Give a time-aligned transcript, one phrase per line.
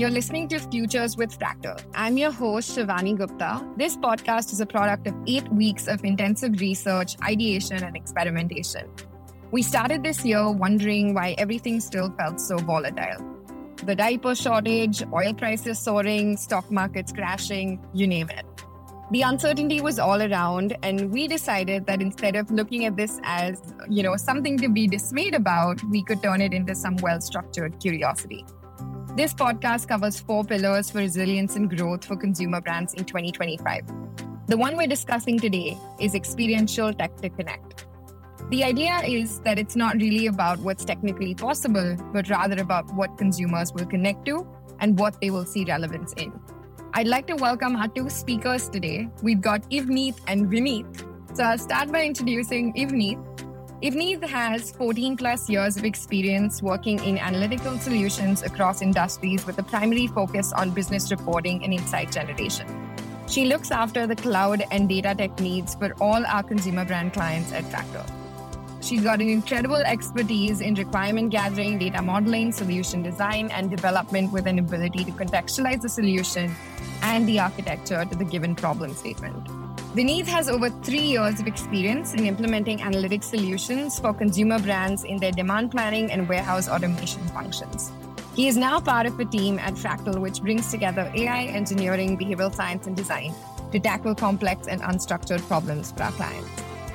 [0.00, 1.78] You're listening to Futures with Fractal.
[1.94, 3.62] I'm your host, Shivani Gupta.
[3.76, 8.88] This podcast is a product of eight weeks of intensive research, ideation, and experimentation.
[9.50, 13.22] We started this year wondering why everything still felt so volatile.
[13.84, 18.46] The diaper shortage, oil prices soaring, stock markets crashing, you name it.
[19.10, 23.60] The uncertainty was all around, and we decided that instead of looking at this as,
[23.90, 28.46] you know, something to be dismayed about, we could turn it into some well-structured curiosity.
[29.16, 33.82] This podcast covers four pillars for resilience and growth for consumer brands in 2025.
[34.46, 37.86] The one we're discussing today is experiential tech to connect.
[38.50, 43.18] The idea is that it's not really about what's technically possible, but rather about what
[43.18, 44.46] consumers will connect to
[44.78, 46.32] and what they will see relevance in.
[46.94, 49.08] I'd like to welcome our two speakers today.
[49.24, 51.36] We've got Ivneet and Vineet.
[51.36, 53.29] So I'll start by introducing Ivneet.
[53.82, 59.62] Ivneet has 14 plus years of experience working in analytical solutions across industries with a
[59.62, 62.66] primary focus on business reporting and insight generation.
[63.26, 67.52] She looks after the cloud and data tech needs for all our consumer brand clients
[67.52, 68.04] at Fractal.
[68.82, 74.46] She's got an incredible expertise in requirement gathering, data modeling, solution design, and development with
[74.46, 76.54] an ability to contextualize the solution
[77.00, 79.59] and the architecture to the given problem statement.
[79.94, 85.16] Vineet has over three years of experience in implementing analytics solutions for consumer brands in
[85.16, 87.90] their demand planning and warehouse automation functions.
[88.36, 92.54] He is now part of a team at Fractal, which brings together AI, engineering, behavioral
[92.54, 93.34] science, and design
[93.72, 96.48] to tackle complex and unstructured problems for our clients.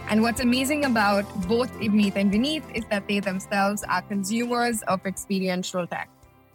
[0.07, 5.05] And what's amazing about both Ivneet and Vineet is that they themselves are consumers of
[5.05, 6.09] experiential tech.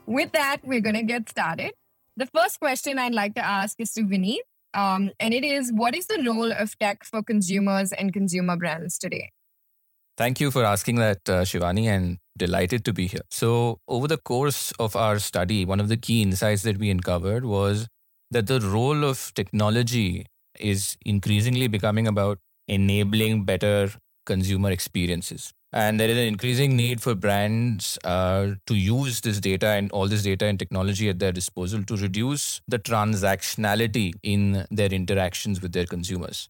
[0.07, 1.73] With that, we're going to get started.
[2.17, 4.39] The first question I'd like to ask is to Vineet.
[4.75, 8.99] Um, and it is what is the role of tech for consumers and consumer brands
[8.99, 9.31] today?
[10.17, 13.23] Thank you for asking that, uh, Shivani, and delighted to be here.
[13.31, 17.45] So, over the course of our study, one of the key insights that we uncovered
[17.45, 17.89] was
[18.31, 20.27] that the role of technology
[20.59, 23.91] is increasingly becoming about enabling better
[24.27, 25.53] consumer experiences.
[25.73, 30.09] And there is an increasing need for brands uh, to use this data and all
[30.09, 35.73] this data and technology at their disposal to reduce the transactionality in their interactions with
[35.73, 36.49] their consumers.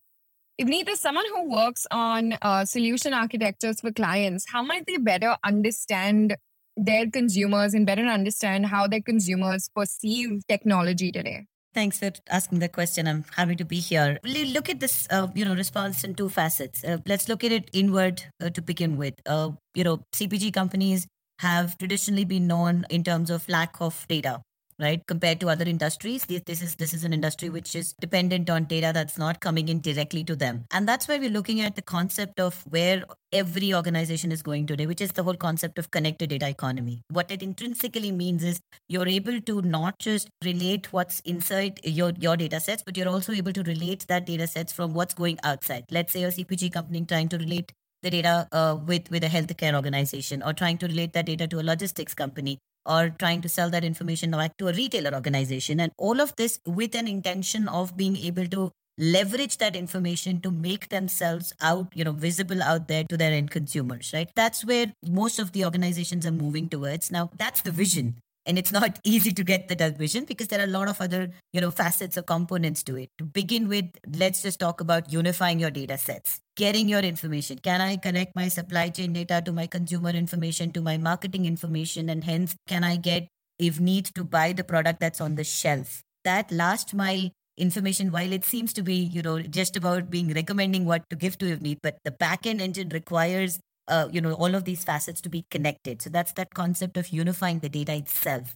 [0.61, 5.37] Ivneet, as someone who works on uh, solution architectures for clients, how might they better
[5.45, 6.37] understand
[6.77, 11.47] their consumers and better understand how their consumers perceive technology today?
[11.73, 13.07] Thanks for asking the question.
[13.07, 14.19] I'm happy to be here.
[14.25, 16.83] Look at this, uh, you know, response in two facets.
[16.83, 19.15] Uh, let's look at it inward uh, to begin with.
[19.25, 21.07] Uh, you know, CPG companies
[21.39, 24.43] have traditionally been known in terms of lack of data
[24.81, 25.07] right?
[25.07, 28.65] Compared to other industries this, this is this is an industry which is dependent on
[28.65, 30.65] data that's not coming in directly to them.
[30.71, 34.87] And that's why we're looking at the concept of where every organization is going today
[34.87, 37.03] which is the whole concept of connected data economy.
[37.11, 42.37] What it intrinsically means is you're able to not just relate what's inside your your
[42.37, 45.85] data sets but you're also able to relate that data sets from what's going outside.
[45.91, 49.75] Let's say a cpg company trying to relate the data uh, with with a healthcare
[49.75, 53.71] organization or trying to relate that data to a logistics company or trying to sell
[53.71, 55.81] that information back to a retailer organization.
[55.81, 60.51] And all of this with an intention of being able to leverage that information to
[60.51, 64.31] make themselves out, you know, visible out there to their end consumers, right?
[64.35, 67.11] That's where most of the organizations are moving towards.
[67.11, 70.65] Now, that's the vision and it's not easy to get that vision because there are
[70.65, 73.11] a lot of other you know facets or components to it.
[73.19, 73.87] To begin with
[74.17, 77.59] let's just talk about unifying your data sets getting your information.
[77.59, 82.11] Can i connect my supply chain data to my consumer information to my marketing information?
[82.11, 83.29] And hence can i get
[83.61, 86.03] Ivneet to buy the product that's on the shelf?
[86.25, 90.85] That last mile information while it seems to be you know just about being recommending
[90.85, 93.59] what to give to need but the backend engine requires
[93.91, 96.01] uh, you know all of these facets to be connected.
[96.03, 98.55] So that's that concept of unifying the data itself.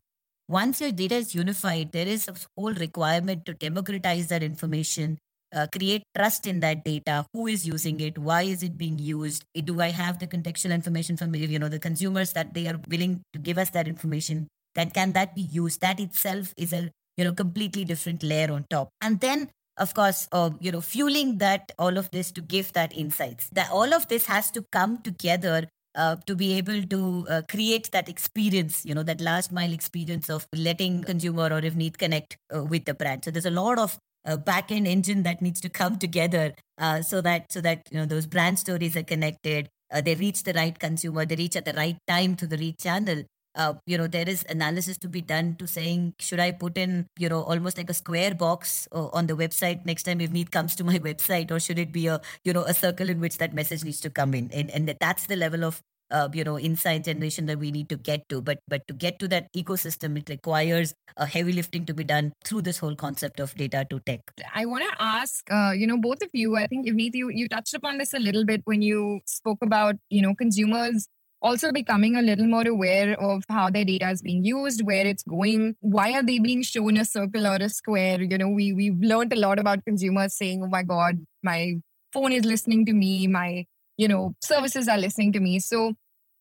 [0.49, 5.19] Once your data is unified there is a whole requirement to democratize that information
[5.55, 7.25] uh, create trust in that data.
[7.33, 8.19] Who is using it?
[8.19, 9.45] Why is it being used?
[9.65, 13.23] Do i have the contextual information from you know the consumers that they are willing
[13.33, 14.49] to give us that information?
[14.75, 15.81] That can that be used?
[15.81, 18.89] That itself is a you know completely different layer on top.
[19.01, 22.97] And then of course, uh, you know, fueling that all of this to give that
[22.97, 23.49] insights.
[23.53, 27.91] That all of this has to come together uh, to be able to uh, create
[27.93, 32.65] that experience, you know, that last mile experience of letting consumer or Ivneet connect uh,
[32.65, 33.25] with the brand.
[33.25, 37.03] So there's a lot of uh, back end engine that needs to come together uh,
[37.03, 39.69] so that so that you know those brand stories are connected.
[39.93, 41.25] Uh, they reach the right consumer.
[41.25, 43.25] They reach at the right time to the right channel
[43.57, 47.07] uh, you know there is analysis to be done to saying should i put in
[47.19, 50.75] you know almost like a square box uh, on the website next time Ivneet comes
[50.77, 53.55] to my website or should it be a you know a circle in which that
[53.55, 54.51] message needs to come in?
[54.53, 57.97] And, and that's the level of uh, you know insight generation that we need to
[57.97, 58.41] get to.
[58.41, 62.33] But but to get to that ecosystem it requires a heavy lifting to be done
[62.45, 64.21] through this whole concept of data to tech.
[64.55, 67.49] I want to ask uh, you know both of you i think Ivneet, you you
[67.49, 71.09] touched upon this a little bit when you spoke about you know consumers
[71.45, 75.23] also becoming a little more aware of how their data is being used, where it's
[75.23, 75.77] going.
[75.81, 78.23] Why are they being shown a circle or a square?
[78.23, 81.75] You know, we we've learned a lot about consumers saying, "Oh my God, my
[82.13, 83.27] phone is listening to me.
[83.27, 83.67] My
[83.99, 85.93] you know services are listening to me." So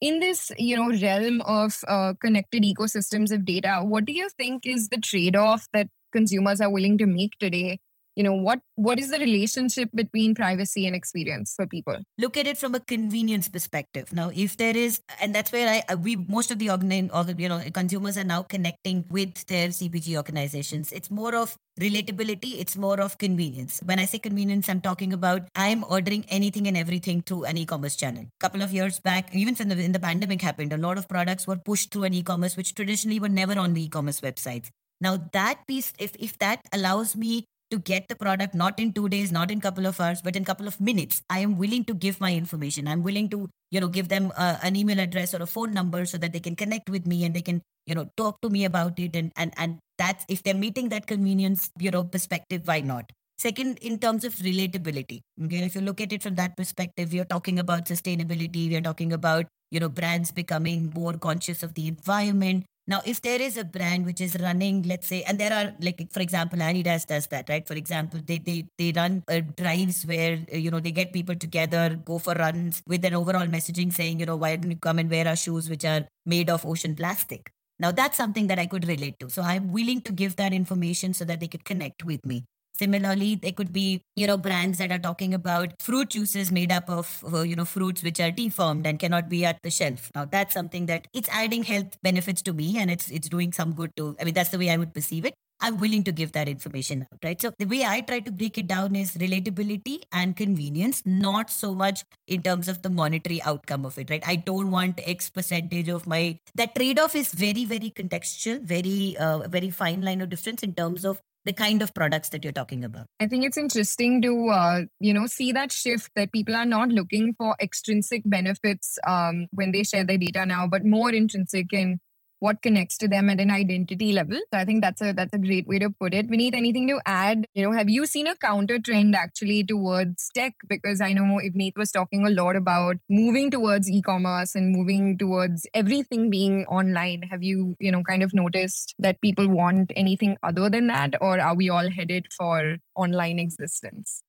[0.01, 4.65] in this you know realm of uh, connected ecosystems of data what do you think
[4.65, 7.79] is the trade-off that consumers are willing to make today
[8.15, 11.97] you know what what is the relationship between privacy and experience for people?
[12.17, 14.13] Look at it from a convenience perspective.
[14.13, 17.49] Now if there is and that's where i uh, we most of the organ you
[17.49, 20.91] know consumers are now connecting with their cpg organizations.
[20.91, 22.59] It's more of relatability.
[22.59, 23.81] It's more of convenience.
[23.83, 27.95] When i say convenience i'm talking about i'm ordering anything and everything through an e-commerce
[27.95, 28.23] channel.
[28.23, 31.07] A couple of years back even when the, when the pandemic happened a lot of
[31.07, 34.69] products were pushed through an e-commerce which traditionally were never on the e-commerce websites.
[35.01, 39.09] Now that piece if if that allows me to get the product not in two
[39.09, 41.21] days not in couple of hours but in couple of minutes.
[41.29, 42.87] I am willing to give my information.
[42.87, 46.05] I'm willing to you know give them uh, an email address or a phone number
[46.05, 48.65] so that they can connect with me and they can you know talk to me
[48.65, 52.79] about it and and and that's if they're meeting that convenience you know perspective why
[52.81, 53.11] not?
[53.37, 57.19] Second in terms of relatability okay if you look at it from that perspective we
[57.19, 61.73] are talking about sustainability we are talking about you know brands becoming more conscious of
[61.73, 65.53] the environment now, if there is a brand which is running, let's say, and there
[65.53, 67.65] are like, for example, Adidas does that, right?
[67.65, 71.35] For example, they they they run uh, drives where uh, you know they get people
[71.35, 74.99] together, go for runs with an overall messaging saying, you know, why don't you come
[74.99, 77.51] and wear our shoes which are made of ocean plastic?
[77.79, 79.29] Now that's something that I could relate to.
[79.29, 82.43] So I'm willing to give that information so that they could connect with me.
[82.75, 86.89] Similarly, there could be, you know, brands that are talking about fruit juices made up
[86.89, 90.11] of, uh, you know, fruits which are deformed and cannot be at the shelf.
[90.15, 93.73] Now, that's something that it's adding health benefits to me and it's it's doing some
[93.73, 94.15] good to.
[94.19, 95.35] I mean, that's the way I would perceive it.
[95.61, 97.41] I'm willing to give that information out, right?
[97.41, 101.73] So the way I try to break it down is relatability and convenience, not so
[101.73, 104.23] much in terms of the monetary outcome of it, right?
[104.27, 109.47] I don't want X percentage of my that trade-off is very, very contextual, very, uh,
[109.47, 112.83] very fine line of difference in terms of the kind of products that you're talking
[112.83, 113.07] about?
[113.19, 116.89] I think it's interesting to uh, you know see that shift that people are not
[116.89, 121.99] looking for extrinsic benefits um, when they share their data now but more intrinsic in
[122.43, 124.37] what connects to them at an identity level.
[124.53, 126.29] So I think that's a that's a great way to put it.
[126.29, 127.45] Vineet, anything to add?
[127.53, 130.53] You know, have you seen a counter trend actually towards tech?
[130.67, 135.65] Because I know Ivneet was talking a lot about moving towards e-commerce and moving towards
[135.73, 137.23] everything being online.
[137.31, 141.39] Have you, you know, kind of noticed that people want anything other than that, or
[141.39, 144.21] are we all headed for online existence?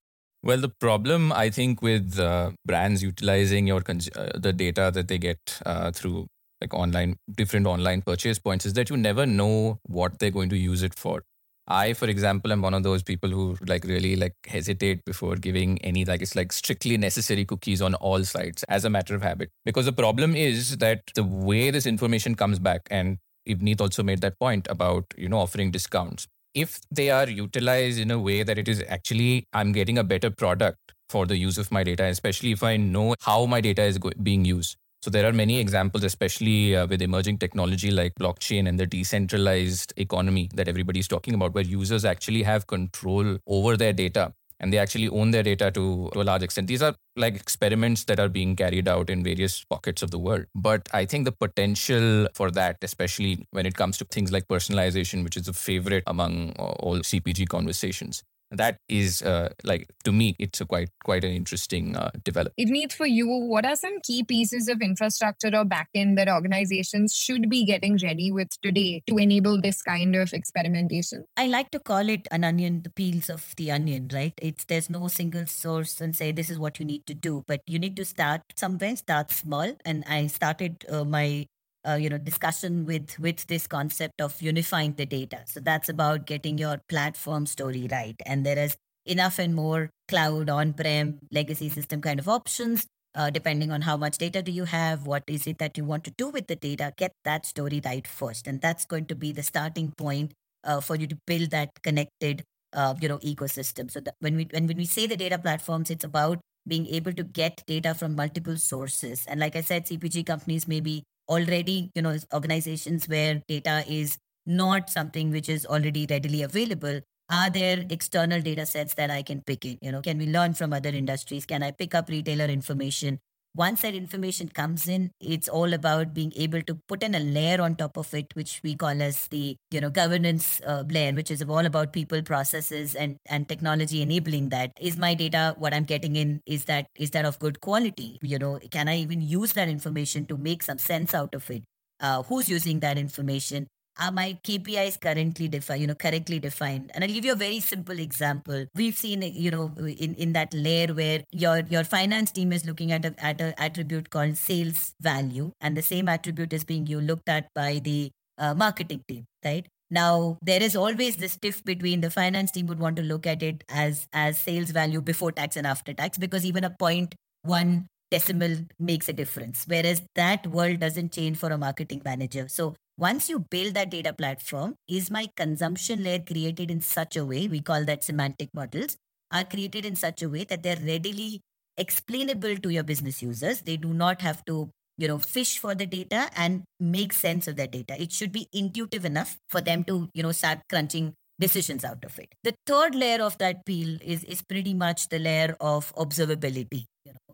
[0.45, 5.19] Well, the problem I think with uh, brands utilizing your uh, the data that they
[5.19, 6.29] get uh, through
[6.65, 10.57] like online different online purchase points is that you never know what they're going to
[10.57, 11.23] use it for.
[11.67, 15.79] I for example am one of those people who like really like hesitate before giving
[15.83, 19.51] any like it's like strictly necessary cookies on all sites as a matter of habit.
[19.65, 23.19] Because the problem is that the way this information comes back and
[23.49, 26.27] Ivneet also made that point about you know offering discounts.
[26.55, 30.31] If they are utilized in a way that it is actually i'm getting a better
[30.31, 33.99] product for the use of my data especially if i know how my data is
[33.99, 38.67] go- being used so there are many examples, especially uh, with emerging technology like blockchain
[38.67, 43.93] and the decentralized economy that everybody's talking about, where users actually have control over their
[43.93, 46.69] data and they actually own their data to, to a large extent.
[46.69, 50.47] These are like experiments that are being carried out in various pockets of the world.
[50.55, 55.23] But I think the potential for that, especially when it comes to things like personalization,
[55.23, 60.61] which is a favorite among all CPG conversations, that is uh, like to me it's
[60.61, 64.69] a quite quite an interesting uh, development Ivneet for you what are some key pieces
[64.69, 69.83] of infrastructure or backend that organizations should be getting ready with today to enable this
[69.83, 71.25] kind of experimentation?
[71.37, 74.35] I like to call it an onion the peels of the onion right?
[74.41, 77.61] It's there's no single source and say this is what you need to do but
[77.67, 79.73] you need to start somewhere start small.
[79.85, 81.47] And i started uh, my
[81.89, 85.41] uh, you know discussion with with this concept of unifying the data.
[85.47, 88.17] So that's about getting your platform story right.
[88.27, 88.77] And there is
[89.07, 94.19] enough and more cloud on-prem legacy system kind of options uh, depending on how much
[94.19, 96.93] data do you have what is it that you want to do with the data
[96.97, 98.47] get that story right first.
[98.47, 100.33] And that's going to be the starting point
[100.65, 103.91] uh, for you to build that connected uh, you know ecosystem.
[103.91, 107.23] So when we when, when we say the data platforms it's about being able to
[107.23, 109.27] get data from multiple sources.
[109.29, 114.19] And like i said cpg companies may be already, you know, organizations where data is
[114.47, 117.01] not something which is already readily available.
[117.31, 119.79] Are there external data sets that I can pick in?
[119.81, 121.47] You know, can we learn from other industries?
[121.47, 123.19] Can I pick up retailer information?
[123.57, 127.61] Once that information comes in, it's all about being able to put in a layer
[127.61, 131.31] on top of it, which we call as the you know governance uh, layer, which
[131.31, 134.73] is all about people, processes, and and technology enabling that.
[134.81, 136.41] Is my data what I'm getting in?
[136.47, 138.19] Is that is that of good quality?
[138.23, 141.63] You know, can I even use that information to make some sense out of it?
[142.01, 143.67] Uh, who's using that information?
[143.99, 146.91] Are my KPIs currently defined, you know, correctly defined?
[146.95, 148.67] And I'll give you a very simple example.
[148.75, 152.93] We've seen, you know, in, in that layer where your your finance team is looking
[152.93, 157.01] at a at an attribute called sales value, and the same attribute is being you
[157.01, 159.67] looked at by the uh, marketing team, right?
[159.91, 163.43] Now there is always this tiff between the finance team would want to look at
[163.43, 167.87] it as as sales value before tax and after tax because even a point one
[168.11, 173.29] decimal makes a difference whereas that world doesn't change for a marketing manager so once
[173.29, 177.61] you build that data platform, is my consumption layer created in such a way, we
[177.61, 178.97] call that semantic models,
[179.33, 181.41] are created in such a way that they're readily
[181.77, 183.63] explainable to your business users.
[183.63, 187.57] They do not have to, you know, fish for the data and make sense of
[187.57, 188.01] that data.
[188.01, 192.17] It should be intuitive enough for them to, you know, start crunching decisions out of
[192.21, 192.29] it.
[192.45, 196.85] The third layer of that peel is is pretty much the layer of observability.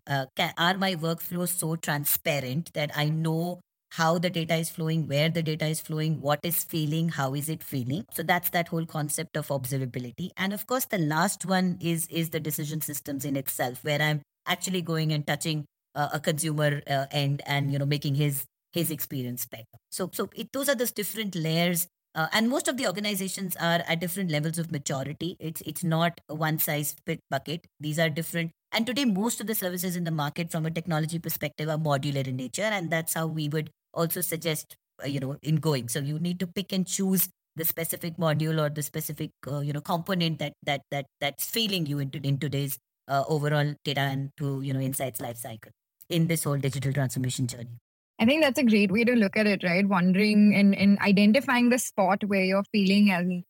[0.07, 3.59] Uh, can, are my workflows so transparent that I know
[3.91, 7.49] how the data is flowing, where the data is flowing, what is feeling, how is
[7.49, 8.05] it feeling.
[8.13, 10.29] So that's that whole concept of observability.
[10.37, 14.21] And of course, the last one is is the decision systems in itself, where I'm
[14.47, 18.91] actually going and touching uh, a consumer uh, end and you know making his his
[18.91, 19.65] experience better.
[19.91, 21.87] So so it, those are those different layers.
[22.13, 25.37] Uh, and most of the organizations are at different levels of maturity.
[25.39, 27.67] It's it's not a one size fit bucket.
[27.79, 31.19] These are different and today, most of the services in the market from a technology
[31.19, 32.63] perspective are modular in nature.
[32.63, 36.39] And that's how we would also suggest uh, you know in going so you need
[36.39, 40.53] to pick and choose the specific module or the specific uh, you know component that
[40.63, 44.79] that that that's failing you into in today's uh, overall data and to you know
[44.79, 45.71] insights life cycle
[46.09, 47.77] in this whole digital transformation journey
[48.19, 49.87] I think that's a great way to look at it, right?
[49.87, 53.43] Wondering and, and identifying the spot where you're feeling and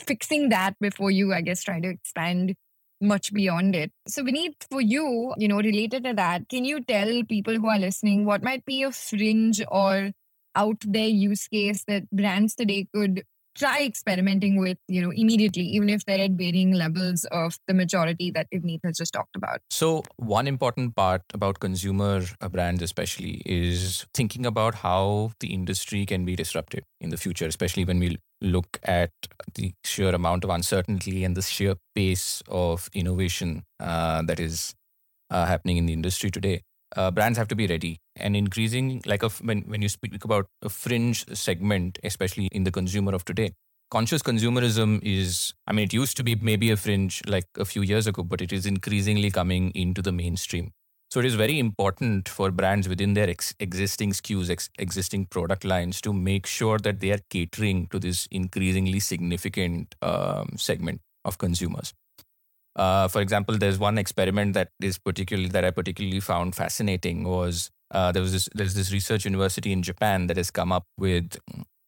[0.00, 2.56] fixing that before you, I guess, try to expand
[3.00, 3.92] much beyond it.
[4.06, 7.78] So, Vineet, for you, you know, related to that, can you tell people who are
[7.78, 10.12] listening what might be a fringe or
[10.54, 13.22] out there use case that brands today could
[13.58, 18.30] try experimenting with, you know, immediately, even if they're at varying levels of the majority
[18.30, 19.60] that Vineet has just talked about?
[19.70, 26.06] So, one important part about consumer uh, brands, especially, is thinking about how the industry
[26.06, 29.10] can be disrupted in the future, especially when we look at
[29.54, 34.74] the sheer amount of uncertainty and the sheer pace of innovation uh, that is
[35.30, 36.62] uh, happening in the industry today.
[36.96, 40.68] Uh, brands have to be ready and increasing like when, when you speak about a
[40.68, 43.52] fringe segment especially in the consumer of today
[43.90, 47.82] conscious consumerism is i mean it used to be maybe a fringe like a few
[47.82, 50.72] years ago but it is increasingly coming into the mainstream
[51.10, 55.64] so it is very important for brands within their ex- existing SKUs, ex- existing product
[55.64, 61.38] lines, to make sure that they are catering to this increasingly significant um, segment of
[61.38, 61.94] consumers.
[62.76, 67.24] Uh, for example, there's one experiment that is particularly that I particularly found fascinating.
[67.24, 70.84] Was uh, there was this there's this research university in Japan that has come up
[70.98, 71.36] with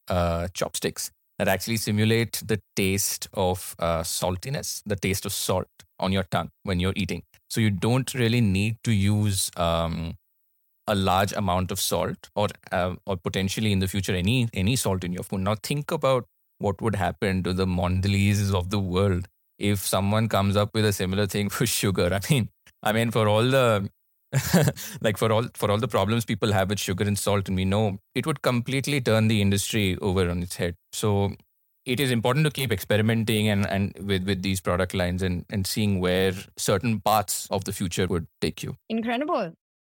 [0.09, 6.12] uh, chopsticks that actually simulate the taste of uh, saltiness, the taste of salt on
[6.12, 7.23] your tongue when you're eating.
[7.49, 10.16] So you don't really need to use um,
[10.87, 15.04] a large amount of salt or uh, or potentially in the future any any salt
[15.04, 15.40] in your food.
[15.40, 16.26] Now think about
[16.59, 19.28] what would happen to the Mondelez of the world
[19.59, 22.11] if someone comes up with a similar thing for sugar.
[22.12, 22.49] I mean,
[22.83, 23.88] I mean for all the
[25.00, 27.64] like for all for all the problems people have with sugar and salt and we
[27.64, 31.32] know it would completely turn the industry over on its head so
[31.87, 35.66] it is important to keep experimenting and, and with, with these product lines and, and
[35.66, 38.76] seeing where certain paths of the future would take you.
[38.88, 39.54] Incredible.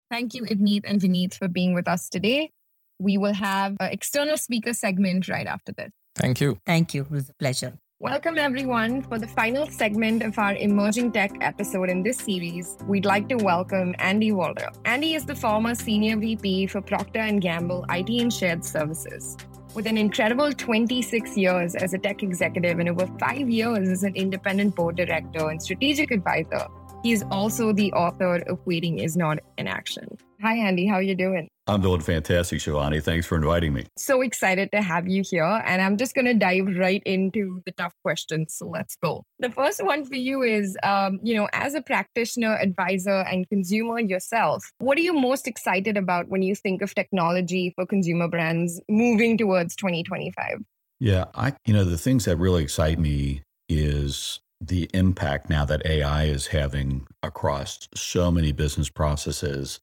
[0.10, 2.52] Thank you, Ivneet and Vineet, for being with us today.
[3.00, 5.92] We will have an external speaker segment right after this.
[6.16, 6.60] Thank you.
[6.66, 7.02] Thank you.
[7.04, 7.74] It was a pleasure.
[8.00, 9.04] Welcome, everyone.
[9.04, 13.36] For the final segment of our Emerging Tech episode in this series, we'd like to
[13.36, 14.70] welcome Andy Walter.
[14.84, 19.38] Andy is the former Senior VP for Procter & Gamble IT and Shared Services.
[19.74, 24.16] With an incredible 26 years as a tech executive and over five years as an
[24.16, 26.68] independent board director and strategic advisor,
[27.04, 30.18] he is also the author of Waiting is Not an Action.
[30.42, 30.88] Hi, Andy.
[30.88, 31.50] How are you doing?
[31.68, 33.04] I'm doing fantastic, Shivani.
[33.04, 33.86] Thanks for inviting me.
[33.98, 35.62] So excited to have you here.
[35.66, 38.56] And I'm just going to dive right into the tough questions.
[38.56, 39.24] So let's go.
[39.40, 44.00] The first one for you is, um, you know, as a practitioner, advisor, and consumer
[44.00, 48.82] yourself, what are you most excited about when you think of technology for consumer brands
[48.90, 50.60] moving towards 2025?
[51.00, 55.86] Yeah, I, you know, the things that really excite me is the impact now that
[55.86, 59.80] AI is having across so many business processes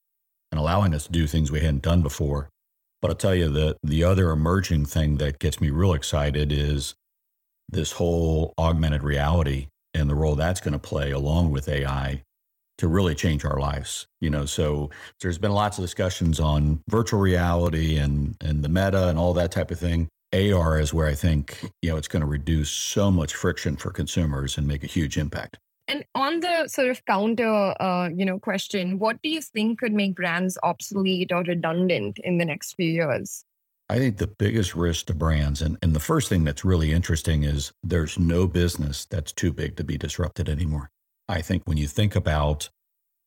[0.51, 2.49] and allowing us to do things we hadn't done before.
[3.03, 6.95] But I'll tell you that the other emerging thing that gets me real excited is
[7.69, 12.23] this whole augmented reality and the role that's going to play along with AI
[12.79, 14.07] to really change our lives.
[14.21, 19.09] You know, so there's been lots of discussions on virtual reality and and the meta
[19.09, 20.09] and all that type of thing.
[20.33, 23.91] AR is where I think, you know, it's going to reduce so much friction for
[23.91, 25.59] consumers and make a huge impact.
[25.89, 29.93] And on the sort of counter, uh, you know, question, what do you think could
[29.93, 33.45] make brands obsolete or redundant in the next few years?
[33.89, 37.43] I think the biggest risk to brands, and, and the first thing that's really interesting
[37.43, 40.91] is there's no business that's too big to be disrupted anymore.
[41.29, 42.71] I think when you think about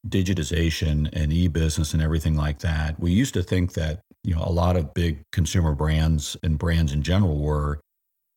[0.08, 4.52] digitization and e-business and everything like that, we used to think that you know a
[4.52, 7.80] lot of big consumer brands and brands in general were,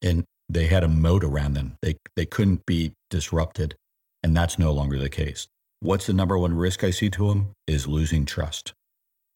[0.02, 1.76] and they had a moat around them.
[1.83, 3.75] They they couldn't be disrupted.
[4.23, 5.47] And that's no longer the case.
[5.78, 7.52] What's the number one risk I see to them?
[7.69, 8.73] Is losing trust.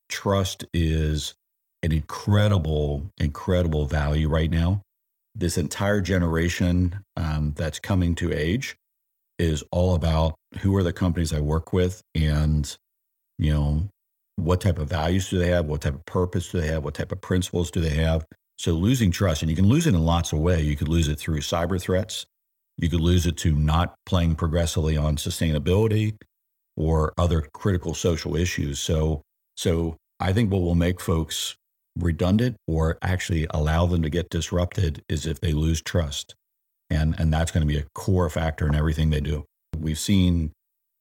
[0.09, 1.35] Trust is
[1.85, 4.83] an incredible, incredible value right now.
[5.35, 8.75] This entire generation um, that's coming to age
[9.39, 12.77] is all about who are the companies I work with and,
[13.39, 13.89] you know,
[14.37, 15.67] what type of values do they have?
[15.67, 16.85] What type of purpose do they have?
[16.85, 18.25] What type of principles do they have?
[18.59, 20.67] So losing trust, and you can lose it in lots of ways.
[20.67, 22.27] You could lose it through cyber threats.
[22.77, 26.17] You could lose it to not playing progressively on sustainability
[26.77, 28.79] or other critical social issues.
[28.79, 29.23] So,
[29.57, 31.57] so I think what will make folks
[31.99, 36.35] redundant or actually allow them to get disrupted is if they lose trust.
[36.89, 39.45] And, and that's going to be a core factor in everything they do.
[39.79, 40.53] We've seen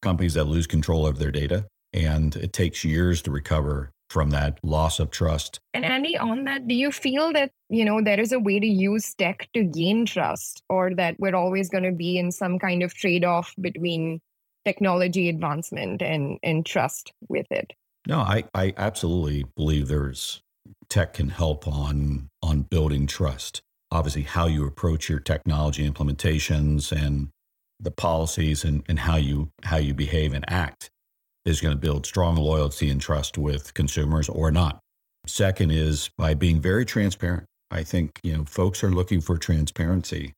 [0.01, 4.59] companies that lose control of their data, and it takes years to recover from that
[4.63, 5.59] loss of trust.
[5.73, 8.67] And Andy, on that, do you feel that, you know, there is a way to
[8.67, 12.81] use tech to gain trust or that we're always going to be in some kind
[12.81, 14.19] of trade-off between
[14.65, 17.73] technology advancement and, and trust with it?
[18.07, 20.41] No, I, I absolutely believe there's
[20.89, 23.61] tech can help on on building trust.
[23.91, 27.29] Obviously, how you approach your technology implementations and
[27.79, 30.89] the policies and, and how you how you behave and act
[31.49, 34.79] is going to build strong loyalty and trust with consumers or not.
[35.27, 37.45] Second is by being very transparent.
[37.71, 40.33] I think you know folks are looking for transparency,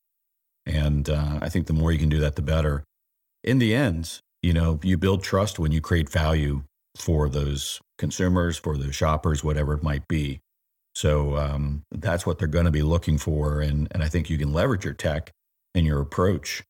[0.65, 2.83] and uh, I think the more you can do that, the better.
[3.43, 6.63] In the end, you know, you build trust when you create value
[6.97, 10.39] for those consumers, for those shoppers, whatever it might be.
[10.93, 14.37] So um, that's what they're going to be looking for, and and I think you
[14.37, 15.31] can leverage your tech
[15.73, 16.63] and your approach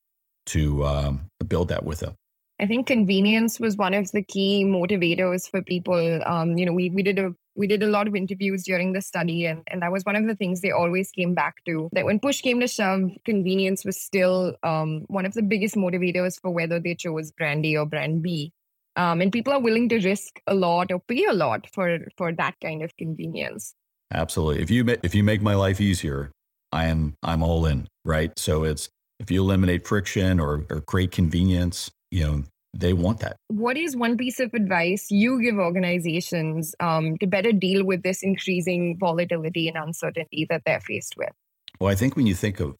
[0.48, 2.14] to um, build that with them.
[2.62, 6.22] I think convenience was one of the key motivators for people.
[6.28, 9.02] Um, you know, we, we did a we did a lot of interviews during the
[9.02, 11.90] study, and, and that was one of the things they always came back to.
[11.92, 16.40] That when push came to shove, convenience was still um, one of the biggest motivators
[16.40, 18.54] for whether they chose brand A or brand B.
[18.96, 22.32] Um, and people are willing to risk a lot or pay a lot for for
[22.34, 23.74] that kind of convenience.
[24.14, 24.62] Absolutely.
[24.62, 26.32] If you if you make my life easier,
[26.72, 27.88] I am I'm all in.
[28.06, 28.38] Right.
[28.38, 28.88] So it's
[29.20, 32.44] if you eliminate friction or, or create convenience, you know,
[32.74, 33.38] they want that.
[33.48, 38.24] What is one piece of advice you give organizations um, to better deal with this
[38.24, 41.32] increasing volatility and uncertainty that they're faced with?
[41.80, 42.76] Well, I think when you think of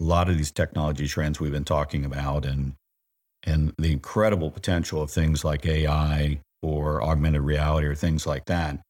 [0.00, 2.74] a lot of these technology trends we've been talking about and
[3.44, 8.80] and the incredible potential of things like AI or augmented reality or things like that,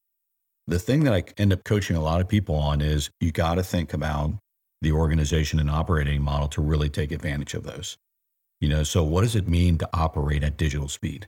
[0.67, 3.57] the thing that I end up coaching a lot of people on is you got
[3.57, 4.33] to think about
[4.81, 7.99] the organization and operating model to really take advantage of those.
[8.61, 11.27] You know, so what does it mean to operate at digital speed?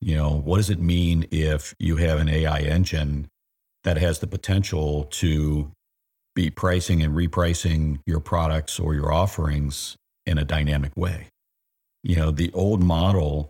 [0.00, 3.28] You know, what does it mean if you have an AI engine
[3.84, 5.72] that has the potential to
[6.34, 11.28] be pricing and repricing your products or your offerings in a dynamic way?
[12.02, 13.48] You know, the old model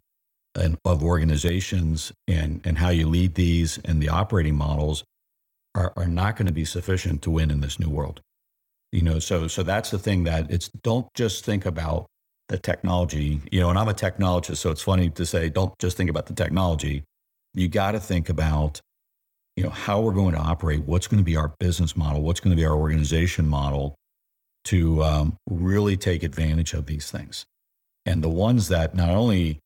[0.55, 5.05] and, of organizations and, and how you lead these and the operating models
[5.75, 8.21] are, are not going to be sufficient to win in this new world.
[8.93, 12.07] You know, so so that's the thing that it's don't just think about
[12.49, 15.97] the technology, you know, and I'm a technologist, so it's funny to say, don't just
[15.97, 17.05] think about the technology.
[17.55, 18.81] You got to think about,
[19.57, 22.41] you know, how we're going to operate, what's going to be our business model, what's
[22.41, 23.97] going to be our organization model
[24.67, 27.47] to um, really take advantage of these things.
[28.05, 29.61] And the ones that not only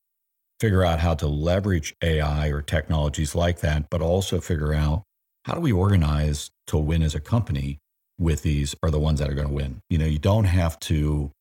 [0.60, 5.02] figure out how to leverage AI or technologies like that, but also figure out
[5.44, 7.78] how do we organize to win as a company
[8.18, 9.80] with these are the ones that are going to win.
[9.88, 11.32] You know, you don't have to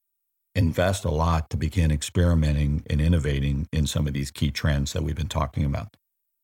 [0.60, 5.04] invest a lot to begin experimenting and innovating in some of these key trends that
[5.04, 5.95] we've been talking about.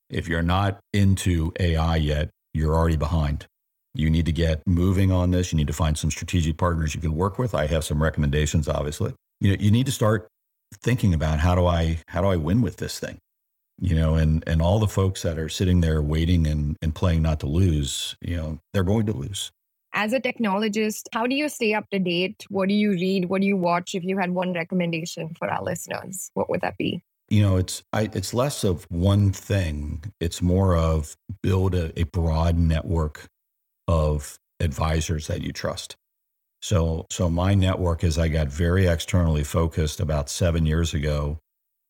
[0.10, 3.46] If you're not into AI yet, you're already behind.
[3.94, 5.52] You need to get moving on this.
[5.52, 7.54] You need to find some strategic partners you can work with.
[7.54, 9.14] I have some recommendations, obviously.
[9.40, 10.28] You know, you need to start
[10.82, 13.20] thinking about how do I how do I win with this thing?
[13.80, 17.22] you know, and, and all the folks that are sitting there waiting and, and playing
[17.22, 19.52] not to lose, you know, they're going to lose.
[19.98, 22.46] As a technologist, how do you stay up to date?
[22.50, 23.30] What do you read?
[23.30, 23.96] What do you watch?
[23.96, 27.02] If you had one recommendation for our listeners, what would that be?
[27.30, 30.04] You know, it's I, it's less of one thing.
[30.20, 33.28] It's more of build a, a broad network
[33.88, 35.96] of advisors that you trust.
[36.62, 41.40] So, so my network, as I got very externally focused about seven years ago,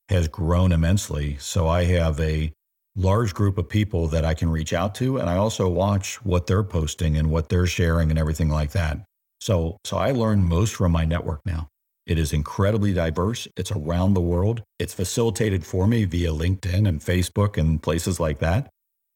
[0.10, 1.38] has grown immensely.
[1.40, 2.54] So I have a
[2.96, 6.48] large group of people that I can reach out to, and I also watch what
[6.48, 9.00] they're posting and what they're sharing and everything like that.
[9.42, 11.68] So, so I learn most from my network now.
[12.06, 13.48] It is incredibly diverse.
[13.58, 14.64] It's around the world.
[14.80, 18.70] It's facilitated for me via LinkedIn and Facebook and places like that.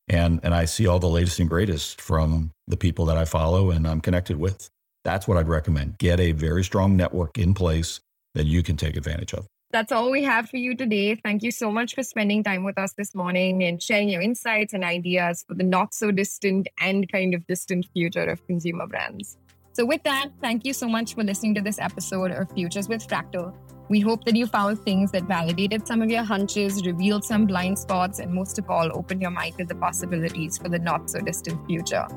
[0.07, 3.69] And, and I see all the latest and greatest from the people that I follow
[3.69, 4.67] and I'm connected with.
[5.05, 5.99] That's what I'd recommend.
[5.99, 7.99] Get a very strong network in place
[8.33, 9.45] that you can take advantage of.
[9.71, 11.13] That's all we have for you today.
[11.13, 14.73] Thank you so much for spending time with us this morning and sharing your insights
[14.73, 19.37] and ideas for the not so distant and kind of distant future of consumer brands.
[19.73, 23.07] So, with that, thank you so much for listening to this episode of Futures with
[23.07, 23.55] Fractal.
[23.89, 27.77] We hope that you found things that validated some of your hunches, revealed some blind
[27.77, 31.19] spots, and most of all, opened your mind to the possibilities for the not so
[31.19, 32.07] distant future.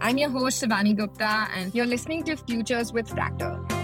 [0.00, 3.79] I'm your host, Shivani Gupta, and you're listening to Futures with Fractal.